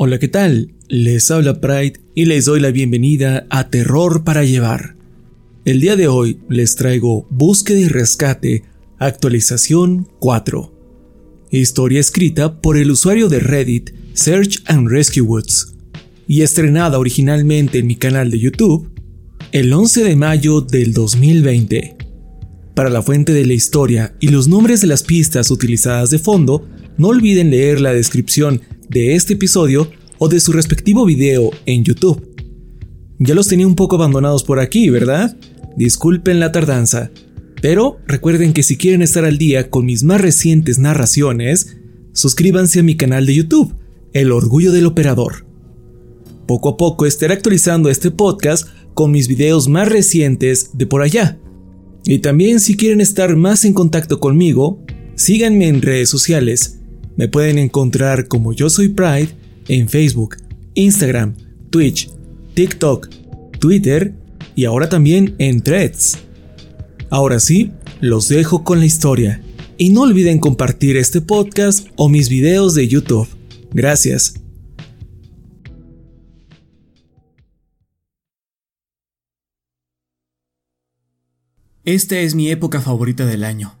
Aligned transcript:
Hola, 0.00 0.20
¿qué 0.20 0.28
tal? 0.28 0.74
Les 0.86 1.28
habla 1.32 1.60
Pride 1.60 1.94
y 2.14 2.26
les 2.26 2.44
doy 2.44 2.60
la 2.60 2.70
bienvenida 2.70 3.48
a 3.50 3.68
Terror 3.68 4.22
para 4.22 4.44
Llevar. 4.44 4.94
El 5.64 5.80
día 5.80 5.96
de 5.96 6.06
hoy 6.06 6.38
les 6.48 6.76
traigo 6.76 7.26
Búsqueda 7.30 7.80
y 7.80 7.88
Rescate, 7.88 8.62
actualización 9.00 10.06
4. 10.20 10.72
Historia 11.50 11.98
escrita 11.98 12.60
por 12.60 12.76
el 12.76 12.92
usuario 12.92 13.28
de 13.28 13.40
Reddit 13.40 13.90
Search 14.12 14.62
and 14.66 14.88
Rescue 14.88 15.22
Woods 15.22 15.74
y 16.28 16.42
estrenada 16.42 17.00
originalmente 17.00 17.80
en 17.80 17.88
mi 17.88 17.96
canal 17.96 18.30
de 18.30 18.38
YouTube 18.38 18.92
el 19.50 19.72
11 19.72 20.04
de 20.04 20.14
mayo 20.14 20.60
del 20.60 20.92
2020. 20.92 21.96
Para 22.74 22.88
la 22.88 23.02
fuente 23.02 23.32
de 23.32 23.44
la 23.44 23.54
historia 23.54 24.14
y 24.20 24.28
los 24.28 24.46
nombres 24.46 24.80
de 24.80 24.86
las 24.86 25.02
pistas 25.02 25.50
utilizadas 25.50 26.10
de 26.10 26.20
fondo, 26.20 26.68
no 26.98 27.08
olviden 27.08 27.50
leer 27.50 27.80
la 27.80 27.94
descripción 27.94 28.60
de 28.88 29.14
este 29.14 29.34
episodio 29.34 29.90
o 30.18 30.28
de 30.28 30.40
su 30.40 30.52
respectivo 30.52 31.04
video 31.04 31.50
en 31.64 31.84
YouTube. 31.84 32.28
Ya 33.18 33.34
los 33.34 33.48
tenía 33.48 33.66
un 33.66 33.76
poco 33.76 33.96
abandonados 33.96 34.44
por 34.44 34.60
aquí, 34.60 34.90
¿verdad? 34.90 35.36
Disculpen 35.76 36.40
la 36.40 36.52
tardanza, 36.52 37.10
pero 37.62 37.98
recuerden 38.06 38.52
que 38.52 38.62
si 38.62 38.76
quieren 38.76 39.02
estar 39.02 39.24
al 39.24 39.38
día 39.38 39.70
con 39.70 39.86
mis 39.86 40.02
más 40.02 40.20
recientes 40.20 40.78
narraciones, 40.78 41.78
suscríbanse 42.12 42.80
a 42.80 42.82
mi 42.82 42.96
canal 42.96 43.26
de 43.26 43.34
YouTube, 43.34 43.74
El 44.12 44.32
Orgullo 44.32 44.72
del 44.72 44.86
Operador. 44.86 45.46
Poco 46.46 46.70
a 46.70 46.76
poco 46.76 47.06
estaré 47.06 47.34
actualizando 47.34 47.90
este 47.90 48.10
podcast 48.10 48.68
con 48.94 49.10
mis 49.10 49.28
videos 49.28 49.68
más 49.68 49.88
recientes 49.88 50.70
de 50.74 50.86
por 50.86 51.02
allá. 51.02 51.38
Y 52.04 52.18
también 52.20 52.58
si 52.58 52.76
quieren 52.76 53.00
estar 53.00 53.36
más 53.36 53.64
en 53.64 53.74
contacto 53.74 54.18
conmigo, 54.18 54.82
síganme 55.14 55.68
en 55.68 55.82
redes 55.82 56.08
sociales. 56.08 56.77
Me 57.18 57.26
pueden 57.26 57.58
encontrar 57.58 58.28
como 58.28 58.52
yo 58.52 58.70
soy 58.70 58.90
Pride 58.90 59.30
en 59.66 59.88
Facebook, 59.88 60.36
Instagram, 60.74 61.34
Twitch, 61.68 62.12
TikTok, 62.54 63.08
Twitter 63.58 64.14
y 64.54 64.66
ahora 64.66 64.88
también 64.88 65.34
en 65.38 65.60
Threads. 65.60 66.16
Ahora 67.10 67.40
sí, 67.40 67.72
los 68.00 68.28
dejo 68.28 68.62
con 68.62 68.78
la 68.78 68.86
historia. 68.86 69.42
Y 69.78 69.90
no 69.90 70.02
olviden 70.02 70.38
compartir 70.38 70.96
este 70.96 71.20
podcast 71.20 71.88
o 71.96 72.08
mis 72.08 72.28
videos 72.28 72.76
de 72.76 72.86
YouTube. 72.86 73.28
Gracias. 73.72 74.34
Esta 81.84 82.20
es 82.20 82.36
mi 82.36 82.48
época 82.48 82.80
favorita 82.80 83.26
del 83.26 83.42
año. 83.42 83.76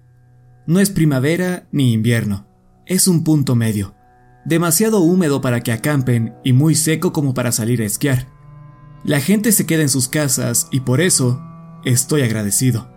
No 0.66 0.80
es 0.80 0.90
primavera 0.90 1.68
ni 1.70 1.92
invierno, 1.92 2.47
es 2.88 3.06
un 3.06 3.22
punto 3.22 3.54
medio. 3.54 3.94
Demasiado 4.46 5.00
húmedo 5.00 5.42
para 5.42 5.60
que 5.60 5.72
acampen 5.72 6.34
y 6.42 6.54
muy 6.54 6.74
seco 6.74 7.12
como 7.12 7.34
para 7.34 7.52
salir 7.52 7.82
a 7.82 7.84
esquiar. 7.84 8.28
La 9.04 9.20
gente 9.20 9.52
se 9.52 9.66
queda 9.66 9.82
en 9.82 9.90
sus 9.90 10.08
casas 10.08 10.68
y 10.72 10.80
por 10.80 11.02
eso 11.02 11.40
estoy 11.84 12.22
agradecido. 12.22 12.90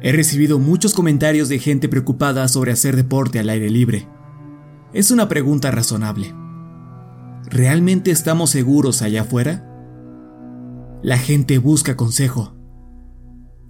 He 0.00 0.12
recibido 0.12 0.60
muchos 0.60 0.94
comentarios 0.94 1.48
de 1.48 1.58
gente 1.58 1.88
preocupada 1.88 2.46
sobre 2.46 2.70
hacer 2.70 2.94
deporte 2.94 3.40
al 3.40 3.48
aire 3.48 3.68
libre. 3.68 4.08
Es 4.92 5.10
una 5.10 5.28
pregunta 5.28 5.72
razonable. 5.72 6.32
¿Realmente 7.46 8.12
estamos 8.12 8.50
seguros 8.50 9.02
allá 9.02 9.22
afuera? 9.22 9.68
La 11.02 11.18
gente 11.18 11.58
busca 11.58 11.96
consejo. 11.96 12.54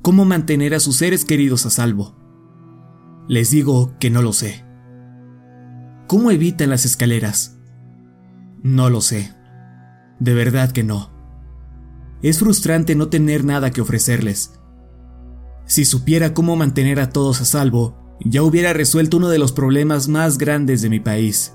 ¿Cómo 0.03 0.26
mantener 0.26 0.75
a 0.75 0.81
sus 0.81 0.97
seres 0.97 1.25
queridos 1.25 1.65
a 1.65 1.70
salvo? 1.70 2.15
Les 3.26 3.50
digo 3.50 3.94
que 3.98 4.10
no 4.10 4.20
lo 4.20 4.34
sé. 4.34 4.66
¿Cómo 6.06 6.31
evitan 6.31 6.71
las 6.71 6.84
escaleras? 6.84 7.59
No 8.62 8.91
lo 8.91 9.00
sé. 9.00 9.34
De 10.21 10.34
verdad 10.34 10.71
que 10.71 10.84
no. 10.84 11.11
Es 12.22 12.39
frustrante 12.39 12.94
no 12.94 13.09
tener 13.09 13.44
nada 13.44 13.71
que 13.71 13.81
ofrecerles. 13.81 14.53
Si 15.66 15.84
supiera 15.84 16.33
cómo 16.33 16.55
mantener 16.55 17.00
a 17.00 17.11
todos 17.11 17.41
a 17.41 17.45
salvo, 17.45 18.16
ya 18.25 18.43
hubiera 18.43 18.72
resuelto 18.72 19.16
uno 19.16 19.28
de 19.28 19.39
los 19.39 19.53
problemas 19.53 20.06
más 20.06 20.39
grandes 20.39 20.81
de 20.81 20.91
mi 20.91 21.00
país. 21.00 21.55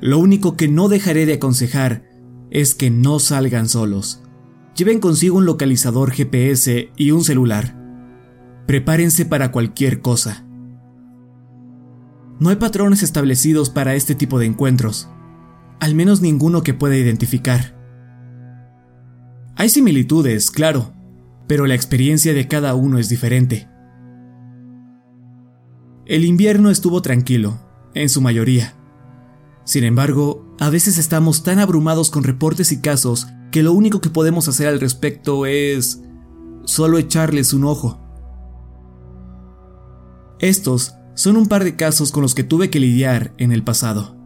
Lo 0.00 0.18
único 0.18 0.56
que 0.56 0.66
no 0.66 0.88
dejaré 0.88 1.26
de 1.26 1.34
aconsejar 1.34 2.04
es 2.50 2.74
que 2.74 2.90
no 2.90 3.18
salgan 3.18 3.68
solos. 3.68 4.22
Lleven 4.76 4.98
consigo 4.98 5.36
un 5.36 5.44
localizador 5.44 6.10
GPS 6.10 6.90
y 6.96 7.10
un 7.10 7.22
celular. 7.22 7.76
Prepárense 8.66 9.26
para 9.26 9.52
cualquier 9.52 10.00
cosa. 10.00 10.43
No 12.40 12.50
hay 12.50 12.56
patrones 12.56 13.02
establecidos 13.02 13.70
para 13.70 13.94
este 13.94 14.14
tipo 14.14 14.38
de 14.38 14.46
encuentros, 14.46 15.08
al 15.80 15.94
menos 15.94 16.20
ninguno 16.20 16.62
que 16.62 16.74
pueda 16.74 16.96
identificar. 16.96 17.74
Hay 19.56 19.68
similitudes, 19.68 20.50
claro, 20.50 20.92
pero 21.46 21.66
la 21.66 21.74
experiencia 21.74 22.34
de 22.34 22.48
cada 22.48 22.74
uno 22.74 22.98
es 22.98 23.08
diferente. 23.08 23.68
El 26.06 26.24
invierno 26.24 26.70
estuvo 26.70 27.02
tranquilo, 27.02 27.60
en 27.94 28.08
su 28.08 28.20
mayoría. 28.20 28.74
Sin 29.64 29.84
embargo, 29.84 30.54
a 30.58 30.70
veces 30.70 30.98
estamos 30.98 31.42
tan 31.42 31.58
abrumados 31.60 32.10
con 32.10 32.24
reportes 32.24 32.72
y 32.72 32.80
casos 32.80 33.28
que 33.50 33.62
lo 33.62 33.72
único 33.72 34.00
que 34.00 34.10
podemos 34.10 34.48
hacer 34.48 34.66
al 34.66 34.80
respecto 34.80 35.46
es 35.46 36.02
solo 36.64 36.98
echarles 36.98 37.52
un 37.52 37.64
ojo. 37.64 38.00
Estos 40.40 40.96
son 41.14 41.36
un 41.36 41.46
par 41.46 41.64
de 41.64 41.76
casos 41.76 42.12
con 42.12 42.22
los 42.22 42.34
que 42.34 42.44
tuve 42.44 42.70
que 42.70 42.80
lidiar 42.80 43.32
en 43.38 43.52
el 43.52 43.62
pasado. 43.62 44.16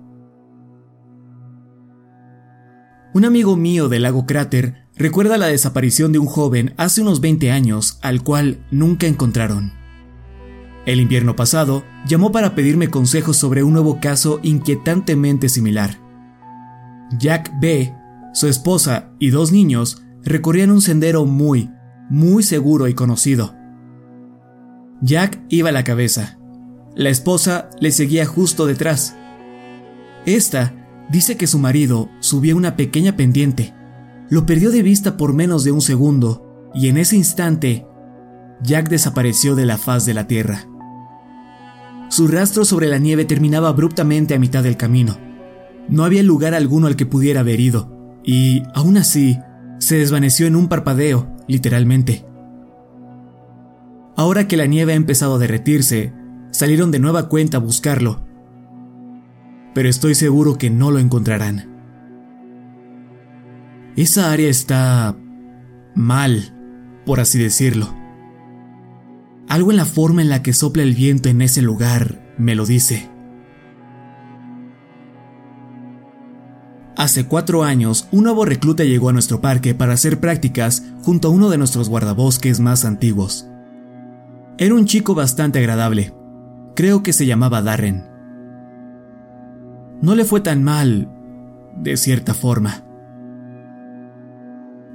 Un 3.15 3.25
amigo 3.25 3.57
mío 3.57 3.89
del 3.89 4.03
lago 4.03 4.27
Cráter 4.27 4.87
recuerda 4.97 5.39
la 5.39 5.47
desaparición 5.47 6.13
de 6.13 6.19
un 6.19 6.27
joven 6.27 6.75
hace 6.77 7.01
unos 7.01 7.21
20 7.21 7.51
años 7.51 7.99
al 8.03 8.23
cual 8.23 8.67
nunca 8.71 9.07
encontraron. 9.07 9.73
El 10.87 11.01
invierno 11.01 11.37
pasado 11.37 11.85
llamó 12.07 12.33
para 12.33 12.55
pedirme 12.55 12.89
consejos 12.89 13.37
sobre 13.37 13.63
un 13.63 13.73
nuevo 13.73 14.01
caso 14.01 14.41
inquietantemente 14.43 15.49
similar. 15.49 15.99
Jack 17.19 17.53
B., 17.61 17.95
su 18.33 18.47
esposa 18.47 19.11
y 19.19 19.31
dos 19.31 19.53
niños 19.53 20.03
recorrían 20.23 20.71
un 20.71 20.81
sendero 20.81 21.25
muy, 21.25 21.71
muy 22.09 22.43
seguro 22.43 22.89
y 22.89 22.95
conocido. 22.95 23.55
Jack 25.01 25.41
iba 25.49 25.69
a 25.69 25.73
la 25.73 25.85
cabeza, 25.85 26.38
La 26.99 27.11
esposa 27.11 27.71
le 27.79 27.93
seguía 27.93 28.27
justo 28.27 28.67
detrás. 28.67 29.15
Esta 30.27 30.75
dice 31.09 31.37
que 31.37 31.47
su 31.47 31.61
marido 31.61 32.11
subía 32.19 32.57
una 32.57 32.75
pequeña 32.75 33.17
pendiente. 33.17 33.73
Lo 34.31 34.47
perdió 34.47 34.73
de 34.73 34.83
vista 34.83 35.17
por 35.17 35.33
menos 35.33 35.63
de 35.63 35.71
un 35.71 35.81
segundo 35.81 36.71
y 36.75 36.89
en 36.89 36.97
ese 36.97 37.15
instante 37.15 37.87
Jack 38.65 38.89
desapareció 38.89 39.55
de 39.55 39.65
la 39.65 39.79
faz 39.79 40.07
de 40.07 40.15
la 40.15 40.27
tierra. 40.27 40.67
Su 42.09 42.27
rastro 42.27 42.65
sobre 42.65 42.89
la 42.89 42.99
nieve 42.99 43.25
terminaba 43.25 43.69
abruptamente 43.69 44.35
a 44.35 44.41
mitad 44.41 44.65
del 44.65 44.77
camino. 44.77 45.19
No 45.89 46.03
había 46.03 46.25
lugar 46.25 46.53
alguno 46.53 46.89
al 46.89 46.97
que 46.97 47.07
pudiera 47.07 47.41
haber 47.41 47.61
ido, 47.61 48.19
y, 48.25 48.65
aún 48.75 48.97
así, 48.97 49.39
se 49.79 49.99
desvaneció 49.99 50.49
en 50.49 50.57
un 50.57 50.67
parpadeo, 50.67 51.31
literalmente. 51.47 52.27
Ahora 54.17 54.49
que 54.49 54.57
la 54.57 54.67
nieve 54.67 54.95
ha 54.95 54.97
empezado 54.97 55.37
a 55.37 55.39
derretirse, 55.39 56.13
salieron 56.59 56.91
de 56.91 56.99
nueva 56.99 57.29
cuenta 57.29 57.59
a 57.59 57.61
buscarlo. 57.61 58.19
Pero 59.75 59.89
estoy 59.89 60.17
seguro 60.17 60.59
que 60.59 60.71
no 60.71 60.91
lo 60.91 60.99
encontrarán. 60.99 61.69
Esa 63.95 64.33
área 64.33 64.49
está 64.49 65.15
mal, 65.95 66.53
por 67.07 67.21
así 67.21 67.39
decirlo. 67.39 67.95
Algo 69.49 69.71
en 69.71 69.77
la 69.77 69.85
forma 69.85 70.21
en 70.21 70.29
la 70.29 70.43
que 70.43 70.53
sopla 70.53 70.83
el 70.83 70.97
viento 70.97 71.29
en 71.29 71.43
ese 71.43 71.63
lugar 71.63 72.35
me 72.39 72.57
lo 72.57 72.67
dice. 72.67 73.09
Hace 76.97 77.27
cuatro 77.27 77.63
años, 77.63 78.09
un 78.11 78.25
nuevo 78.25 78.45
recluta 78.45 78.83
llegó 78.83 79.11
a 79.11 79.13
nuestro 79.13 79.41
parque 79.41 79.77
para 79.77 79.93
hacer 79.93 80.19
prácticas 80.19 80.83
junto 81.03 81.29
a 81.29 81.31
uno 81.31 81.51
de 81.51 81.59
nuestros 81.59 81.89
guardabosques 81.89 82.59
más 82.59 82.85
antiguos. 82.85 83.47
Era 84.59 84.75
un 84.75 84.87
chico 84.87 85.15
bastante 85.15 85.61
agradable. 85.61 86.18
Creo 86.79 87.03
que 87.03 87.13
se 87.13 87.27
llamaba 87.27 87.61
Darren. 87.61 88.05
No 90.01 90.15
le 90.15 90.25
fue 90.25 90.41
tan 90.41 90.63
mal, 90.63 91.11
de 91.77 91.97
cierta 91.97 92.35
forma. 92.35 92.85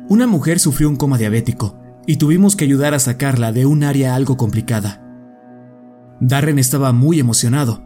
Una 0.07 0.25
mujer 0.25 0.61
sufrió 0.61 0.87
un 0.87 0.95
coma 0.95 1.17
diabético 1.17 1.77
y 2.07 2.15
tuvimos 2.15 2.55
que 2.55 2.63
ayudar 2.63 2.93
a 2.93 2.99
sacarla 2.99 3.51
de 3.51 3.65
un 3.65 3.83
área 3.83 4.15
algo 4.15 4.37
complicada. 4.37 5.03
Darren 6.21 6.57
estaba 6.57 6.93
muy 6.93 7.19
emocionado. 7.19 7.83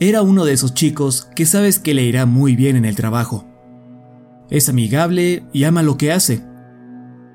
Era 0.00 0.20
uno 0.20 0.44
de 0.44 0.52
esos 0.52 0.74
chicos 0.74 1.26
que 1.34 1.46
sabes 1.46 1.78
que 1.78 1.94
le 1.94 2.02
irá 2.02 2.26
muy 2.26 2.56
bien 2.56 2.76
en 2.76 2.84
el 2.84 2.94
trabajo. 2.94 3.46
Es 4.50 4.68
amigable 4.68 5.46
y 5.50 5.64
ama 5.64 5.82
lo 5.82 5.96
que 5.96 6.12
hace. 6.12 6.44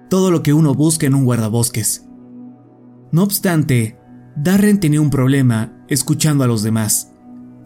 Todo 0.08 0.30
lo 0.30 0.44
que 0.44 0.54
uno 0.54 0.76
busca 0.76 1.08
en 1.08 1.16
un 1.16 1.26
guardabosques. 1.26 2.08
No 3.12 3.24
obstante, 3.24 3.99
Darren 4.36 4.80
tenía 4.80 5.02
un 5.02 5.10
problema 5.10 5.74
escuchando 5.88 6.44
a 6.44 6.48
los 6.48 6.64
demás, 6.64 7.12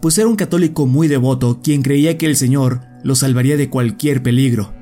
pues 0.00 0.18
era 0.18 0.28
un 0.28 0.36
católico 0.36 0.86
muy 0.86 1.08
devoto 1.08 1.60
quien 1.62 1.82
creía 1.82 2.18
que 2.18 2.26
el 2.26 2.36
Señor 2.36 2.82
lo 3.02 3.14
salvaría 3.14 3.56
de 3.56 3.70
cualquier 3.70 4.22
peligro. 4.22 4.74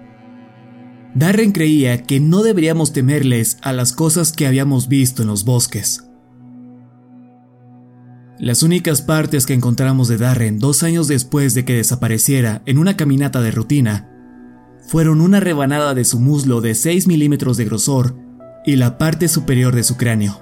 Darren 1.15 1.53
creía 1.53 2.03
que 2.05 2.21
no 2.21 2.43
deberíamos 2.43 2.93
temerles 2.93 3.59
a 3.63 3.73
las 3.73 3.93
cosas 3.93 4.33
que 4.33 4.47
habíamos 4.47 4.89
visto 4.89 5.23
en 5.23 5.29
los 5.29 5.45
bosques. 5.45 6.05
Las 8.39 8.63
únicas 8.63 9.03
partes 9.03 9.47
que 9.47 9.55
encontramos 9.55 10.09
de 10.09 10.17
Darren 10.17 10.59
dos 10.59 10.83
años 10.83 11.07
después 11.07 11.55
de 11.55 11.65
que 11.65 11.75
desapareciera 11.75 12.63
en 12.67 12.79
una 12.79 12.97
caminata 12.97 13.41
de 13.41 13.53
rutina 13.53 14.09
fueron 14.89 15.21
una 15.21 15.39
rebanada 15.39 15.95
de 15.95 16.05
su 16.05 16.19
muslo 16.19 16.61
de 16.61 16.75
6 16.75 17.07
milímetros 17.07 17.57
de 17.57 17.67
grosor 17.67 18.17
y 18.67 18.77
la 18.77 18.99
parte 18.99 19.29
superior 19.29 19.75
de 19.75 19.85
su 19.85 19.97
cráneo. 19.97 20.42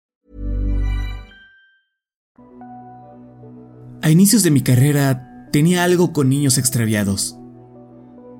A 4.03 4.09
inicios 4.09 4.41
de 4.41 4.49
mi 4.49 4.61
carrera 4.61 5.47
tenía 5.51 5.83
algo 5.83 6.11
con 6.11 6.27
niños 6.27 6.57
extraviados. 6.57 7.37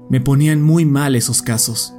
Me 0.09 0.19
ponían 0.19 0.59
muy 0.59 0.85
mal 0.85 1.15
esos 1.15 1.43
casos. 1.43 1.93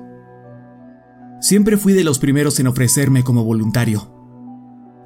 Siempre 1.41 1.77
fui 1.77 1.93
de 1.93 2.03
los 2.03 2.19
primeros 2.19 2.59
en 2.59 2.67
ofrecerme 2.67 3.23
como 3.23 3.45
voluntario. 3.45 4.13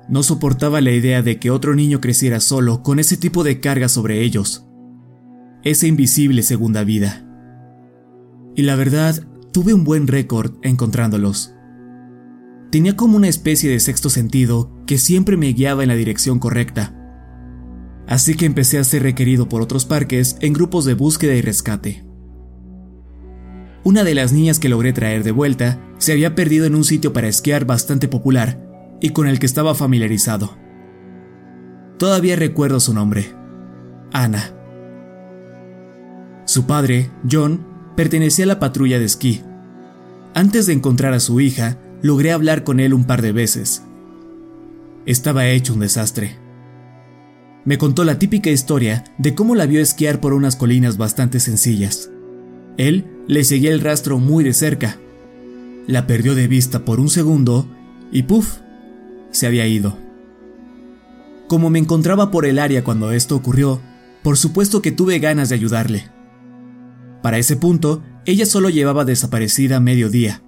No 0.08 0.22
soportaba 0.22 0.80
la 0.80 0.92
idea 0.92 1.20
de 1.20 1.38
que 1.38 1.50
otro 1.50 1.74
niño 1.74 2.00
creciera 2.00 2.40
solo 2.40 2.82
con 2.82 2.98
ese 2.98 3.18
tipo 3.18 3.44
de 3.44 3.60
carga 3.60 3.88
sobre 3.88 4.22
ellos. 4.22 4.66
Esa 5.62 5.86
invisible 5.86 6.42
segunda 6.42 6.82
vida. 6.82 7.26
Y 8.54 8.62
la 8.62 8.76
verdad, 8.76 9.22
tuve 9.52 9.74
un 9.74 9.84
buen 9.84 10.06
récord 10.06 10.54
encontrándolos. 10.62 11.52
Tenía 12.70 12.96
como 12.96 13.18
una 13.18 13.28
especie 13.28 13.68
de 13.68 13.80
sexto 13.80 14.08
sentido 14.08 14.72
que 14.86 14.96
siempre 14.96 15.36
me 15.36 15.52
guiaba 15.52 15.82
en 15.82 15.88
la 15.88 15.94
dirección 15.94 16.38
correcta 16.38 17.05
así 18.06 18.36
que 18.36 18.46
empecé 18.46 18.78
a 18.78 18.84
ser 18.84 19.02
requerido 19.02 19.48
por 19.48 19.62
otros 19.62 19.84
parques 19.84 20.36
en 20.40 20.52
grupos 20.52 20.84
de 20.84 20.94
búsqueda 20.94 21.34
y 21.34 21.42
rescate. 21.42 22.04
Una 23.84 24.04
de 24.04 24.14
las 24.14 24.32
niñas 24.32 24.58
que 24.58 24.68
logré 24.68 24.92
traer 24.92 25.22
de 25.22 25.32
vuelta 25.32 25.80
se 25.98 26.12
había 26.12 26.34
perdido 26.34 26.66
en 26.66 26.74
un 26.74 26.84
sitio 26.84 27.12
para 27.12 27.28
esquiar 27.28 27.66
bastante 27.66 28.08
popular 28.08 28.60
y 29.00 29.10
con 29.10 29.28
el 29.28 29.38
que 29.38 29.46
estaba 29.46 29.74
familiarizado. 29.74 30.56
Todavía 31.98 32.36
recuerdo 32.36 32.80
su 32.80 32.92
nombre, 32.94 33.32
Ana. 34.12 34.52
Su 36.44 36.66
padre, 36.66 37.10
John, 37.30 37.66
pertenecía 37.96 38.44
a 38.44 38.48
la 38.48 38.58
patrulla 38.58 38.98
de 38.98 39.04
esquí. 39.04 39.42
Antes 40.34 40.66
de 40.66 40.74
encontrar 40.74 41.12
a 41.12 41.20
su 41.20 41.40
hija, 41.40 41.78
logré 42.02 42.32
hablar 42.32 42.62
con 42.62 42.80
él 42.80 42.92
un 42.92 43.04
par 43.04 43.22
de 43.22 43.32
veces. 43.32 43.82
Estaba 45.06 45.46
hecho 45.48 45.74
un 45.74 45.80
desastre 45.80 46.45
me 47.66 47.78
contó 47.78 48.04
la 48.04 48.18
típica 48.18 48.48
historia 48.48 49.04
de 49.18 49.34
cómo 49.34 49.56
la 49.56 49.66
vio 49.66 49.82
esquiar 49.82 50.20
por 50.20 50.32
unas 50.32 50.54
colinas 50.54 50.96
bastante 50.96 51.40
sencillas. 51.40 52.10
Él 52.78 53.04
le 53.26 53.42
seguía 53.42 53.72
el 53.72 53.80
rastro 53.80 54.18
muy 54.18 54.44
de 54.44 54.54
cerca. 54.54 54.98
La 55.88 56.06
perdió 56.06 56.34
de 56.36 56.46
vista 56.46 56.84
por 56.84 57.00
un 57.00 57.10
segundo 57.10 57.68
y 58.12 58.22
¡puf! 58.22 58.58
se 59.32 59.48
había 59.48 59.66
ido. 59.66 59.98
Como 61.48 61.68
me 61.68 61.80
encontraba 61.80 62.30
por 62.30 62.46
el 62.46 62.60
área 62.60 62.84
cuando 62.84 63.10
esto 63.10 63.34
ocurrió, 63.34 63.80
por 64.22 64.36
supuesto 64.36 64.80
que 64.80 64.92
tuve 64.92 65.18
ganas 65.18 65.48
de 65.48 65.56
ayudarle. 65.56 66.10
Para 67.20 67.38
ese 67.38 67.56
punto, 67.56 68.02
ella 68.26 68.46
solo 68.46 68.70
llevaba 68.70 69.04
desaparecida 69.04 69.80
medio 69.80 70.08
día, 70.08 70.42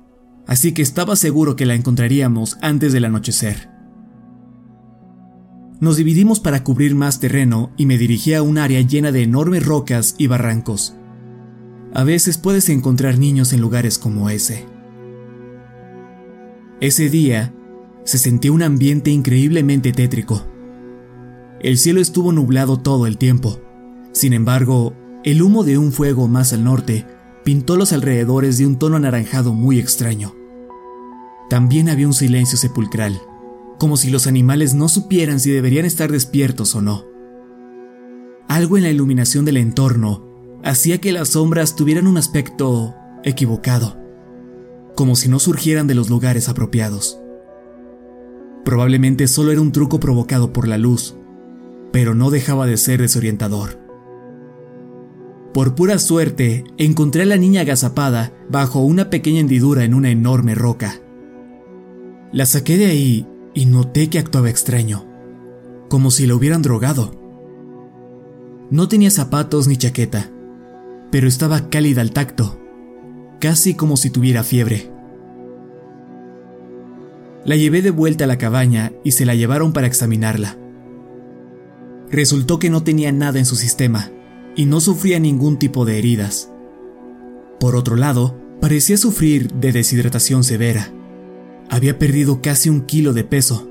así 0.46 0.72
que 0.72 0.82
estaba 0.82 1.16
seguro 1.16 1.56
que 1.56 1.66
la 1.66 1.74
encontraríamos 1.74 2.58
antes 2.62 2.92
del 2.92 3.04
anochecer. 3.04 3.77
Nos 5.80 5.96
dividimos 5.96 6.40
para 6.40 6.64
cubrir 6.64 6.96
más 6.96 7.20
terreno 7.20 7.70
y 7.76 7.86
me 7.86 7.98
dirigí 7.98 8.34
a 8.34 8.42
un 8.42 8.58
área 8.58 8.80
llena 8.80 9.12
de 9.12 9.22
enormes 9.22 9.64
rocas 9.64 10.16
y 10.18 10.26
barrancos. 10.26 10.96
A 11.94 12.02
veces 12.02 12.36
puedes 12.36 12.68
encontrar 12.68 13.18
niños 13.18 13.52
en 13.52 13.60
lugares 13.60 13.96
como 13.96 14.28
ese. 14.28 14.66
Ese 16.80 17.08
día 17.08 17.54
se 18.04 18.18
sentía 18.18 18.52
un 18.52 18.62
ambiente 18.62 19.10
increíblemente 19.10 19.92
tétrico. 19.92 20.44
El 21.60 21.78
cielo 21.78 22.00
estuvo 22.00 22.32
nublado 22.32 22.78
todo 22.78 23.06
el 23.06 23.16
tiempo. 23.16 23.60
Sin 24.12 24.32
embargo, 24.32 24.94
el 25.24 25.42
humo 25.42 25.62
de 25.62 25.78
un 25.78 25.92
fuego 25.92 26.26
más 26.26 26.52
al 26.52 26.64
norte 26.64 27.06
pintó 27.44 27.76
los 27.76 27.92
alrededores 27.92 28.58
de 28.58 28.66
un 28.66 28.78
tono 28.78 28.96
anaranjado 28.96 29.54
muy 29.54 29.78
extraño. 29.78 30.34
también 31.48 31.88
había 31.88 32.06
un 32.06 32.12
silencio 32.12 32.58
sepulcral, 32.58 33.18
como 33.78 33.96
si 33.96 34.10
los 34.10 34.26
animales 34.26 34.74
no 34.74 34.88
supieran 34.88 35.40
si 35.40 35.50
deberían 35.50 35.86
estar 35.86 36.10
despiertos 36.10 36.74
o 36.74 36.82
no. 36.82 37.06
Algo 38.48 38.76
en 38.76 38.82
la 38.82 38.90
iluminación 38.90 39.44
del 39.44 39.56
entorno 39.56 40.26
hacía 40.64 40.98
que 40.98 41.12
las 41.12 41.30
sombras 41.30 41.76
tuvieran 41.76 42.06
un 42.06 42.18
aspecto 42.18 42.94
equivocado, 43.22 43.96
como 44.96 45.16
si 45.16 45.28
no 45.28 45.38
surgieran 45.38 45.86
de 45.86 45.94
los 45.94 46.10
lugares 46.10 46.48
apropiados. 46.48 47.20
Probablemente 48.64 49.28
solo 49.28 49.52
era 49.52 49.60
un 49.60 49.72
truco 49.72 50.00
provocado 50.00 50.52
por 50.52 50.66
la 50.66 50.76
luz, 50.76 51.16
pero 51.92 52.14
no 52.14 52.30
dejaba 52.30 52.66
de 52.66 52.76
ser 52.76 53.00
desorientador. 53.00 53.78
Por 55.54 55.74
pura 55.74 55.98
suerte, 55.98 56.64
encontré 56.76 57.22
a 57.22 57.26
la 57.26 57.36
niña 57.36 57.62
agazapada 57.62 58.32
bajo 58.50 58.80
una 58.80 59.08
pequeña 59.08 59.40
hendidura 59.40 59.84
en 59.84 59.94
una 59.94 60.10
enorme 60.10 60.54
roca. 60.54 61.00
La 62.32 62.44
saqué 62.44 62.76
de 62.76 62.86
ahí 62.86 63.26
y 63.58 63.66
noté 63.66 64.08
que 64.08 64.20
actuaba 64.20 64.50
extraño, 64.50 65.04
como 65.88 66.12
si 66.12 66.28
la 66.28 66.36
hubieran 66.36 66.62
drogado. 66.62 67.10
No 68.70 68.86
tenía 68.86 69.10
zapatos 69.10 69.66
ni 69.66 69.76
chaqueta, 69.76 70.30
pero 71.10 71.26
estaba 71.26 71.68
cálida 71.68 72.00
al 72.00 72.12
tacto, 72.12 72.56
casi 73.40 73.74
como 73.74 73.96
si 73.96 74.10
tuviera 74.10 74.44
fiebre. 74.44 74.92
La 77.44 77.56
llevé 77.56 77.82
de 77.82 77.90
vuelta 77.90 78.24
a 78.24 78.26
la 78.28 78.38
cabaña 78.38 78.92
y 79.02 79.10
se 79.10 79.26
la 79.26 79.34
llevaron 79.34 79.72
para 79.72 79.88
examinarla. 79.88 80.56
Resultó 82.12 82.60
que 82.60 82.70
no 82.70 82.84
tenía 82.84 83.10
nada 83.10 83.40
en 83.40 83.44
su 83.44 83.56
sistema 83.56 84.12
y 84.54 84.66
no 84.66 84.78
sufría 84.78 85.18
ningún 85.18 85.58
tipo 85.58 85.84
de 85.84 85.98
heridas. 85.98 86.48
Por 87.58 87.74
otro 87.74 87.96
lado, 87.96 88.38
parecía 88.60 88.96
sufrir 88.96 89.52
de 89.54 89.72
deshidratación 89.72 90.44
severa. 90.44 90.92
Había 91.70 91.98
perdido 91.98 92.40
casi 92.40 92.70
un 92.70 92.82
kilo 92.82 93.12
de 93.12 93.24
peso. 93.24 93.68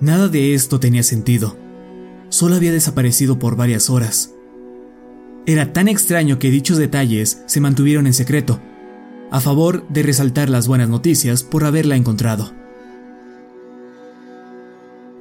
Nada 0.00 0.28
de 0.28 0.54
esto 0.54 0.80
tenía 0.80 1.02
sentido. 1.02 1.56
Solo 2.30 2.56
había 2.56 2.72
desaparecido 2.72 3.38
por 3.38 3.56
varias 3.56 3.90
horas. 3.90 4.34
Era 5.46 5.72
tan 5.72 5.88
extraño 5.88 6.38
que 6.38 6.50
dichos 6.50 6.78
detalles 6.78 7.42
se 7.46 7.60
mantuvieron 7.60 8.06
en 8.06 8.14
secreto, 8.14 8.60
a 9.30 9.40
favor 9.40 9.86
de 9.88 10.02
resaltar 10.02 10.50
las 10.50 10.66
buenas 10.66 10.88
noticias 10.88 11.42
por 11.42 11.64
haberla 11.64 11.96
encontrado. 11.96 12.52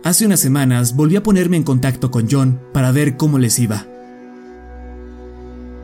Hace 0.03 0.25
unas 0.25 0.39
semanas 0.39 0.95
volví 0.95 1.15
a 1.17 1.23
ponerme 1.23 1.57
en 1.57 1.63
contacto 1.63 2.09
con 2.09 2.27
John 2.29 2.59
para 2.73 2.91
ver 2.91 3.17
cómo 3.17 3.37
les 3.37 3.59
iba. 3.59 3.85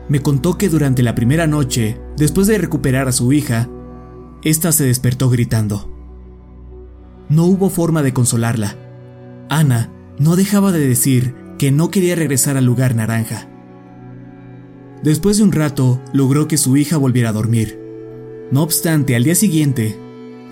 Me 0.08 0.20
contó 0.20 0.56
que 0.56 0.68
durante 0.68 1.02
la 1.02 1.14
primera 1.14 1.46
noche, 1.46 2.00
después 2.16 2.46
de 2.46 2.58
recuperar 2.58 3.08
a 3.08 3.12
su 3.12 3.32
hija, 3.32 3.68
esta 4.46 4.70
se 4.70 4.84
despertó 4.84 5.28
gritando. 5.28 5.90
No 7.28 7.46
hubo 7.46 7.68
forma 7.68 8.04
de 8.04 8.12
consolarla. 8.12 8.76
Ana 9.48 9.90
no 10.20 10.36
dejaba 10.36 10.70
de 10.70 10.86
decir 10.86 11.34
que 11.58 11.72
no 11.72 11.90
quería 11.90 12.14
regresar 12.14 12.56
al 12.56 12.64
lugar 12.64 12.94
naranja. 12.94 13.48
Después 15.02 15.38
de 15.38 15.42
un 15.42 15.50
rato, 15.50 16.00
logró 16.12 16.46
que 16.46 16.58
su 16.58 16.76
hija 16.76 16.96
volviera 16.96 17.30
a 17.30 17.32
dormir. 17.32 17.76
No 18.52 18.62
obstante, 18.62 19.16
al 19.16 19.24
día 19.24 19.34
siguiente, 19.34 19.98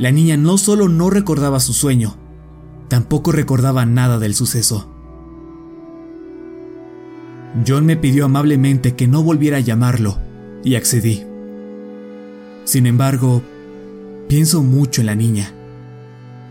la 0.01 0.11
niña 0.11 0.37
no 0.37 0.59
solo 0.59 0.89
no 0.89 1.09
recordaba 1.09 1.61
su 1.61 1.73
sueño, 1.73 2.17
tampoco 2.89 3.31
recordaba 3.31 3.87
nada 3.87 4.19
del 4.19 4.35
suceso. 4.35 4.93
John 7.65 7.87
me 7.87 7.97
pidió 7.97 8.25
amablemente 8.25 8.97
que 8.97 9.07
no 9.07 9.23
volviera 9.23 9.59
a 9.59 9.61
llamarlo, 9.61 10.19
y 10.65 10.75
accedí. 10.75 11.23
Sin 12.65 12.87
embargo, 12.87 13.43
Pienso 14.28 14.62
mucho 14.62 15.02
en 15.02 15.07
la 15.07 15.14
niña. 15.14 15.52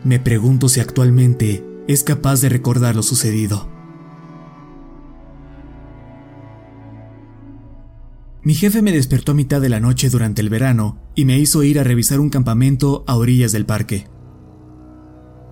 Me 0.03 0.19
pregunto 0.19 0.69
si 0.69 0.79
actualmente 0.79 1.65
es 1.87 2.03
capaz 2.03 2.41
de 2.41 2.49
recordar 2.49 2.95
lo 2.95 3.03
sucedido. 3.03 3.67
Mi 8.43 8.53
jefe 8.53 8.81
me 8.81 8.91
despertó 8.91 9.31
a 9.31 9.35
mitad 9.35 9.61
de 9.61 9.69
la 9.69 9.79
noche 9.79 10.09
durante 10.09 10.41
el 10.41 10.49
verano 10.49 10.99
y 11.15 11.25
me 11.25 11.39
hizo 11.39 11.63
ir 11.63 11.79
a 11.79 11.83
revisar 11.83 12.19
un 12.19 12.29
campamento 12.29 13.03
a 13.07 13.15
orillas 13.15 13.53
del 13.53 13.65
parque. 13.65 14.07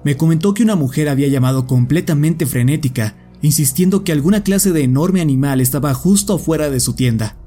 Me 0.04 0.18
comentó 0.18 0.54
que 0.54 0.64
una 0.64 0.76
mujer 0.76 1.08
había 1.08 1.28
llamado 1.28 1.68
completamente 1.68 2.46
frenética, 2.46 3.16
insistiendo 3.42 4.04
que 4.04 4.12
alguna 4.12 4.44
clase 4.44 4.72
de 4.72 4.84
enorme 4.84 5.22
animal 5.22 5.62
estaba 5.62 5.94
justo 5.94 6.34
afuera 6.34 6.70
de 6.70 6.80
su 6.80 6.94
tienda. 6.94 7.38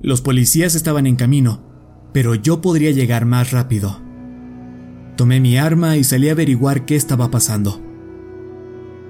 Los 0.00 0.22
policías 0.22 0.74
estaban 0.74 1.06
en 1.06 1.16
camino, 1.16 1.73
pero 2.14 2.36
yo 2.36 2.62
podría 2.62 2.92
llegar 2.92 3.26
más 3.26 3.50
rápido. 3.50 4.00
Tomé 5.16 5.40
mi 5.40 5.58
arma 5.58 5.96
y 5.96 6.04
salí 6.04 6.28
a 6.28 6.32
averiguar 6.32 6.86
qué 6.86 6.94
estaba 6.94 7.28
pasando. 7.28 7.82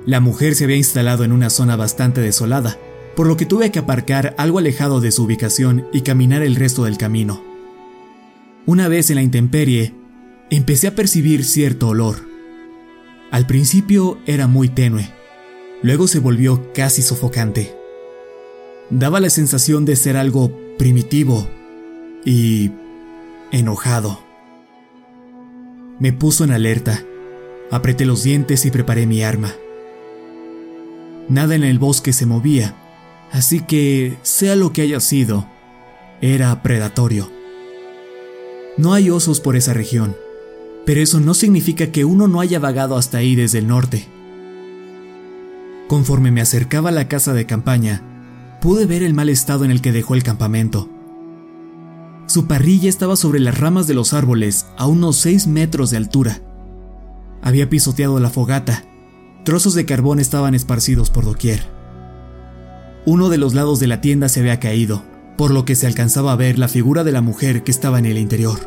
La 0.07 0.21
mujer 0.21 0.55
se 0.55 0.65
había 0.65 0.79
instalado 0.79 1.23
en 1.23 1.31
una 1.31 1.51
zona 1.51 1.77
bastante 1.77 2.23
desolada, 2.23 2.79
por 3.15 3.27
lo 3.27 3.37
que 3.37 3.45
tuve 3.45 3.71
que 3.71 3.79
aparcar 3.79 4.35
algo 4.39 4.59
alejado 4.59 5.03
de 5.03 5.13
su 5.13 5.25
ubicación 5.25 5.87
y 5.93 6.01
caminar 6.01 6.43
el 6.43 6.57
resto 6.57 6.85
del 6.85 6.97
camino. 6.97 7.43
Una 8.65 8.89
vez 8.89 9.11
en 9.11 9.17
la 9.17 9.23
intemperie, 9.23 9.95
empecé 10.49 10.87
a 10.87 10.95
percibir 10.95 11.45
cierto 11.45 11.89
olor. 11.89 12.27
Al 13.31 13.47
principio 13.47 14.19
era 14.25 14.47
muy 14.47 14.71
tenue, 14.71 15.11
luego 15.83 16.07
se 16.07 16.21
volvió 16.21 16.73
casi 16.73 17.03
sofocante. 17.03 17.77
Daba 18.89 19.21
la 19.21 19.29
sensación 19.29 19.85
de 19.85 19.97
ser 19.97 20.17
algo 20.17 20.59
primitivo 20.79 21.47
y 22.25 22.71
enojado. 23.55 24.21
Me 25.99 26.13
puso 26.13 26.45
en 26.45 26.51
alerta, 26.51 27.03
apreté 27.71 28.05
los 28.05 28.23
dientes 28.23 28.67
y 28.67 28.71
preparé 28.71 29.07
mi 29.07 29.23
arma. 29.23 29.55
Nada 31.29 31.55
en 31.55 31.63
el 31.63 31.79
bosque 31.79 32.13
se 32.13 32.27
movía, 32.27 32.75
así 33.33 33.61
que, 33.61 34.19
sea 34.23 34.57
lo 34.57 34.73
que 34.73 34.83
haya 34.83 35.01
sido, 35.01 35.47
era 36.21 36.63
predatorio. 36.63 37.31
No 38.77 38.93
hay 38.93 39.09
osos 39.11 39.41
por 39.41 39.57
esa 39.57 39.73
región, 39.73 40.17
pero 40.85 41.01
eso 41.01 41.21
no 41.21 41.33
significa 41.33 41.93
que 41.93 42.05
uno 42.05 42.27
no 42.27 42.41
haya 42.41 42.59
vagado 42.59 42.97
hasta 42.97 43.19
ahí 43.19 43.37
desde 43.37 43.59
el 43.59 43.69
norte. 43.69 44.09
Conforme 45.87 46.33
me 46.33 46.41
acercaba 46.41 46.89
a 46.89 46.93
la 46.93 47.09
casa 47.09 47.33
de 47.35 47.47
campaña, 47.47 48.03
pude 48.61 48.87
ver 48.87 49.03
el 49.05 49.15
mal 49.15 49.29
estado 49.29 49.65
en 49.65 49.71
el 49.71 49.81
que 49.81 49.93
dejó 49.93 50.15
el 50.15 50.25
campamento. 50.25 50.89
Su 52.35 52.49
parrilla 52.49 52.89
estaba 52.89 53.15
sobre 53.15 53.39
las 53.39 53.61
ramas 53.61 53.87
de 53.87 53.95
los 53.95 54.13
árboles 54.13 54.67
a 54.77 54.89
unos 54.89 55.19
6 55.19 55.47
metros 55.47 55.91
de 55.91 55.99
altura. 55.99 56.41
Había 57.43 57.71
pisoteado 57.71 58.19
la 58.19 58.29
fogata. 58.29 58.83
Trozos 59.45 59.75
de 59.75 59.87
carbón 59.87 60.19
estaban 60.19 60.53
esparcidos 60.57 61.11
por 61.11 61.25
doquier. 61.25 61.63
Uno 63.07 63.29
de 63.29 63.39
los 63.39 63.55
lados 63.55 63.79
de 63.79 63.87
la 63.87 64.01
tienda 64.01 64.29
se 64.29 64.41
había 64.41 64.59
caído, 64.59 65.05
por 65.39 65.53
lo 65.53 65.65
que 65.65 65.77
se 65.77 65.87
alcanzaba 65.87 66.33
a 66.33 66.37
ver 66.37 66.59
la 66.59 66.67
figura 66.67 67.05
de 67.05 67.13
la 67.13 67.21
mujer 67.21 67.63
que 67.63 67.71
estaba 67.71 68.01
en 68.01 68.07
el 68.07 68.19
interior. 68.19 68.59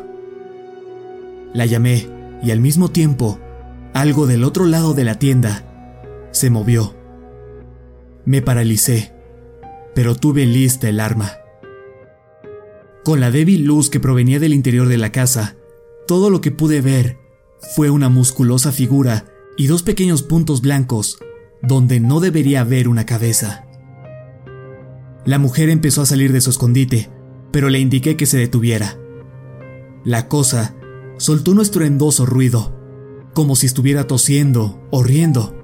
La 1.52 1.66
llamé 1.66 2.08
y 2.42 2.52
al 2.52 2.60
mismo 2.60 2.88
tiempo, 2.88 3.38
algo 3.92 4.26
del 4.26 4.44
otro 4.44 4.64
lado 4.64 4.94
de 4.94 5.04
la 5.04 5.18
tienda 5.18 5.62
se 6.30 6.48
movió. 6.48 6.96
Me 8.24 8.40
paralicé, 8.40 9.12
pero 9.94 10.14
tuve 10.14 10.46
lista 10.46 10.88
el 10.88 11.00
arma. 11.00 11.32
Con 13.08 13.20
la 13.20 13.30
débil 13.30 13.64
luz 13.64 13.88
que 13.88 14.00
provenía 14.00 14.38
del 14.38 14.52
interior 14.52 14.86
de 14.86 14.98
la 14.98 15.12
casa, 15.12 15.56
todo 16.06 16.28
lo 16.28 16.42
que 16.42 16.50
pude 16.50 16.82
ver 16.82 17.16
fue 17.74 17.88
una 17.88 18.10
musculosa 18.10 18.70
figura 18.70 19.24
y 19.56 19.66
dos 19.66 19.82
pequeños 19.82 20.22
puntos 20.22 20.60
blancos 20.60 21.18
donde 21.62 22.00
no 22.00 22.20
debería 22.20 22.60
haber 22.60 22.86
una 22.86 23.06
cabeza. 23.06 23.64
La 25.24 25.38
mujer 25.38 25.70
empezó 25.70 26.02
a 26.02 26.04
salir 26.04 26.32
de 26.32 26.42
su 26.42 26.50
escondite, 26.50 27.08
pero 27.50 27.70
le 27.70 27.78
indiqué 27.78 28.14
que 28.14 28.26
se 28.26 28.36
detuviera. 28.36 28.98
La 30.04 30.28
cosa 30.28 30.76
soltó 31.16 31.52
un 31.52 31.62
estruendoso 31.62 32.26
ruido, 32.26 32.78
como 33.32 33.56
si 33.56 33.64
estuviera 33.64 34.06
tosiendo 34.06 34.86
o 34.90 35.02
riendo, 35.02 35.58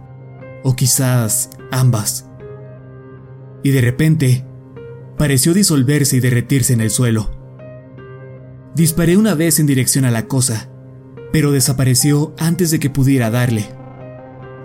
o 0.63 0.77
quizás 0.77 1.51
ambas. 1.71 2.27
Y 3.63 3.71
de 3.73 3.83
repente, 3.83 4.47
pareció 5.19 5.53
disolverse 5.53 6.17
y 6.17 6.21
derretirse 6.21 6.73
en 6.73 6.81
el 6.81 6.89
suelo. 6.89 7.34
Disparé 8.75 9.17
una 9.17 9.35
vez 9.35 9.61
en 9.61 9.67
dirección 9.67 10.05
a 10.05 10.11
la 10.11 10.27
cosa, 10.27 10.69
pero 11.33 11.53
desapareció 11.53 12.35
antes 12.39 12.73
de 12.73 12.81
que 12.81 12.91
pudiera 12.91 13.31
darle. 13.31 13.69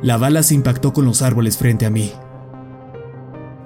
La 0.01 0.17
bala 0.17 0.41
se 0.41 0.55
impactó 0.55 0.93
con 0.93 1.05
los 1.05 1.21
árboles 1.21 1.57
frente 1.57 1.85
a 1.85 1.91
mí. 1.91 2.11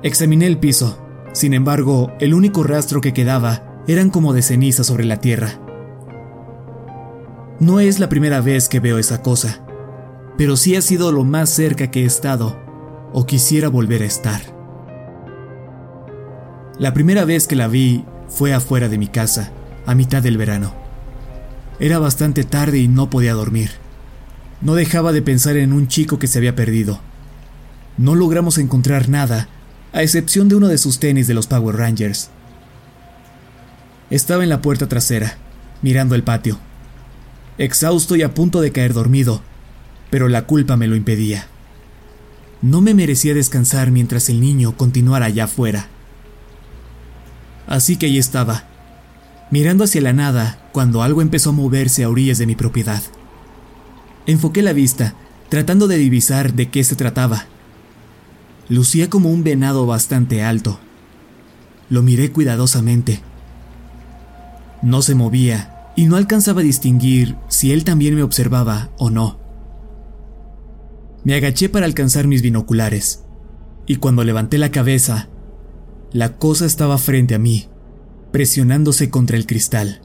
Examiné 0.01 0.47
el 0.47 0.57
piso, 0.57 0.97
sin 1.31 1.53
embargo, 1.53 2.11
el 2.19 2.33
único 2.33 2.63
rastro 2.63 2.99
que 2.99 3.13
quedaba 3.13 3.81
eran 3.87 4.09
como 4.09 4.33
de 4.33 4.41
ceniza 4.41 4.83
sobre 4.83 5.05
la 5.05 5.21
tierra. 5.21 5.61
No 7.61 7.79
es 7.79 8.01
la 8.01 8.09
primera 8.09 8.41
vez 8.41 8.67
que 8.67 8.81
veo 8.81 8.97
esa 8.97 9.21
cosa, 9.21 9.65
pero 10.37 10.57
sí 10.57 10.75
ha 10.75 10.81
sido 10.81 11.13
lo 11.13 11.23
más 11.23 11.51
cerca 11.51 11.89
que 11.89 12.01
he 12.01 12.05
estado 12.05 12.61
o 13.13 13.25
quisiera 13.25 13.69
volver 13.69 14.01
a 14.01 14.05
estar. 14.05 14.41
La 16.77 16.93
primera 16.93 17.23
vez 17.23 17.47
que 17.47 17.55
la 17.55 17.69
vi 17.69 18.03
fue 18.27 18.53
afuera 18.53 18.89
de 18.89 18.97
mi 18.97 19.07
casa, 19.07 19.53
a 19.85 19.95
mitad 19.95 20.21
del 20.21 20.37
verano. 20.37 20.73
Era 21.79 21.99
bastante 21.99 22.43
tarde 22.43 22.79
y 22.79 22.87
no 22.87 23.09
podía 23.09 23.33
dormir. 23.33 23.71
No 24.61 24.75
dejaba 24.75 25.11
de 25.11 25.21
pensar 25.21 25.57
en 25.57 25.73
un 25.73 25.87
chico 25.87 26.19
que 26.19 26.27
se 26.27 26.37
había 26.37 26.55
perdido. 26.55 27.01
No 27.97 28.15
logramos 28.15 28.57
encontrar 28.57 29.09
nada, 29.09 29.49
a 29.91 30.01
excepción 30.01 30.49
de 30.49 30.55
uno 30.55 30.67
de 30.67 30.77
sus 30.77 30.99
tenis 30.99 31.27
de 31.27 31.33
los 31.33 31.47
Power 31.47 31.75
Rangers. 31.75 32.29
Estaba 34.09 34.43
en 34.43 34.49
la 34.49 34.61
puerta 34.61 34.87
trasera, 34.87 35.37
mirando 35.81 36.15
el 36.15 36.23
patio, 36.23 36.57
exhausto 37.57 38.15
y 38.15 38.23
a 38.23 38.33
punto 38.33 38.61
de 38.61 38.71
caer 38.71 38.93
dormido, 38.93 39.41
pero 40.09 40.29
la 40.29 40.45
culpa 40.45 40.77
me 40.77 40.87
lo 40.87 40.95
impedía. 40.95 41.47
No 42.61 42.81
me 42.81 42.93
merecía 42.93 43.33
descansar 43.33 43.91
mientras 43.91 44.29
el 44.29 44.39
niño 44.39 44.77
continuara 44.77 45.25
allá 45.25 45.45
afuera. 45.45 45.87
Así 47.67 47.97
que 47.97 48.05
ahí 48.05 48.17
estaba, 48.17 48.65
mirando 49.53 49.83
hacia 49.83 50.01
la 50.01 50.13
nada 50.13 50.67
cuando 50.71 51.03
algo 51.03 51.21
empezó 51.21 51.51
a 51.51 51.53
moverse 51.53 52.03
a 52.03 52.09
orillas 52.09 52.39
de 52.39 52.47
mi 52.47 52.55
propiedad. 52.55 53.03
Enfoqué 54.25 54.63
la 54.63 54.73
vista, 54.73 55.13
tratando 55.47 55.87
de 55.87 55.97
divisar 55.97 56.55
de 56.55 56.71
qué 56.71 56.83
se 56.83 56.95
trataba. 56.95 57.45
Lucía 58.67 59.11
como 59.11 59.29
un 59.29 59.43
venado 59.43 59.85
bastante 59.85 60.41
alto. 60.41 60.79
Lo 61.87 62.01
miré 62.01 62.31
cuidadosamente. 62.31 63.19
No 64.81 65.03
se 65.03 65.13
movía 65.13 65.91
y 65.95 66.07
no 66.07 66.15
alcanzaba 66.15 66.61
a 66.61 66.63
distinguir 66.63 67.35
si 67.47 67.71
él 67.71 67.83
también 67.83 68.15
me 68.15 68.23
observaba 68.23 68.89
o 68.97 69.11
no. 69.11 69.37
Me 71.23 71.35
agaché 71.35 71.69
para 71.69 71.85
alcanzar 71.85 72.25
mis 72.25 72.41
binoculares, 72.41 73.23
y 73.85 73.97
cuando 73.97 74.23
levanté 74.23 74.57
la 74.57 74.71
cabeza, 74.71 75.29
la 76.11 76.37
cosa 76.39 76.65
estaba 76.65 76.97
frente 76.97 77.35
a 77.35 77.37
mí, 77.37 77.67
presionándose 78.33 79.11
contra 79.11 79.37
el 79.37 79.45
cristal. 79.45 80.01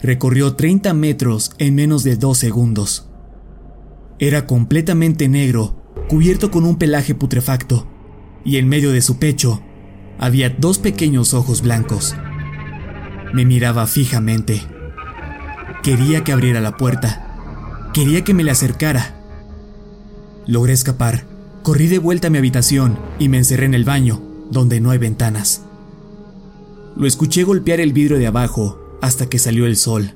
Recorrió 0.00 0.56
30 0.56 0.92
metros 0.94 1.52
en 1.58 1.76
menos 1.76 2.02
de 2.02 2.16
dos 2.16 2.38
segundos. 2.38 3.08
Era 4.18 4.48
completamente 4.48 5.28
negro, 5.28 5.80
cubierto 6.08 6.50
con 6.50 6.64
un 6.64 6.76
pelaje 6.76 7.14
putrefacto, 7.14 7.86
y 8.44 8.56
en 8.56 8.68
medio 8.68 8.90
de 8.90 9.00
su 9.00 9.18
pecho 9.18 9.62
había 10.18 10.50
dos 10.50 10.78
pequeños 10.78 11.34
ojos 11.34 11.62
blancos. 11.62 12.16
Me 13.32 13.46
miraba 13.46 13.86
fijamente. 13.86 14.60
Quería 15.84 16.24
que 16.24 16.32
abriera 16.32 16.60
la 16.60 16.76
puerta. 16.76 17.90
Quería 17.94 18.24
que 18.24 18.34
me 18.34 18.42
le 18.42 18.50
acercara. 18.50 19.20
Logré 20.48 20.72
escapar. 20.72 21.26
Corrí 21.62 21.86
de 21.86 22.00
vuelta 22.00 22.26
a 22.26 22.30
mi 22.30 22.38
habitación 22.38 22.98
y 23.20 23.28
me 23.28 23.38
encerré 23.38 23.66
en 23.66 23.74
el 23.74 23.84
baño, 23.84 24.20
donde 24.50 24.80
no 24.80 24.90
hay 24.90 24.98
ventanas. 24.98 25.62
Lo 26.96 27.06
escuché 27.06 27.42
golpear 27.42 27.80
el 27.80 27.92
vidrio 27.92 28.18
de 28.18 28.26
abajo 28.26 28.98
hasta 29.00 29.26
que 29.26 29.38
salió 29.38 29.66
el 29.66 29.76
sol. 29.76 30.14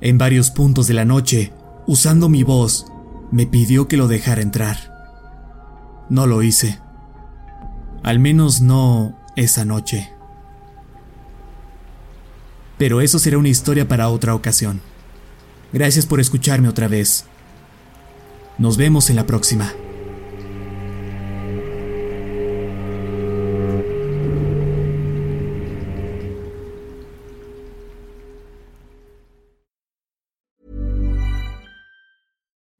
En 0.00 0.18
varios 0.18 0.50
puntos 0.50 0.86
de 0.86 0.94
la 0.94 1.04
noche, 1.04 1.52
usando 1.86 2.28
mi 2.28 2.42
voz, 2.42 2.86
me 3.32 3.46
pidió 3.46 3.88
que 3.88 3.96
lo 3.96 4.06
dejara 4.06 4.42
entrar. 4.42 4.76
No 6.08 6.26
lo 6.26 6.42
hice. 6.42 6.78
Al 8.02 8.18
menos 8.18 8.60
no 8.60 9.18
esa 9.34 9.64
noche. 9.64 10.10
Pero 12.78 13.00
eso 13.00 13.18
será 13.18 13.38
una 13.38 13.48
historia 13.48 13.88
para 13.88 14.08
otra 14.08 14.34
ocasión. 14.34 14.80
Gracias 15.72 16.06
por 16.06 16.20
escucharme 16.20 16.68
otra 16.68 16.86
vez. 16.86 17.24
Nos 18.58 18.76
vemos 18.76 19.10
en 19.10 19.16
la 19.16 19.26
próxima. 19.26 19.72